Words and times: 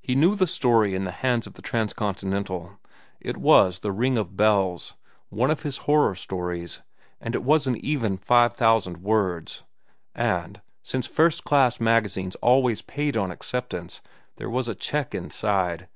He 0.00 0.14
knew 0.14 0.34
the 0.34 0.46
story 0.46 0.94
in 0.94 1.04
the 1.04 1.10
hands 1.10 1.46
of 1.46 1.52
the 1.52 1.60
Transcontinental. 1.60 2.78
It 3.20 3.36
was 3.36 3.80
"The 3.80 3.92
Ring 3.92 4.16
of 4.16 4.34
Bells," 4.34 4.94
one 5.28 5.50
of 5.50 5.60
his 5.60 5.76
horror 5.84 6.14
stories, 6.14 6.80
and 7.20 7.34
it 7.34 7.44
was 7.44 7.66
an 7.66 7.76
even 7.84 8.16
five 8.16 8.54
thousand 8.54 9.02
words. 9.02 9.64
And, 10.14 10.62
since 10.82 11.06
first 11.06 11.44
class 11.44 11.80
magazines 11.80 12.34
always 12.36 12.80
paid 12.80 13.14
on 13.14 13.30
acceptance, 13.30 14.00
there 14.36 14.48
was 14.48 14.68
a 14.68 14.74
check 14.74 15.14
inside. 15.14 15.86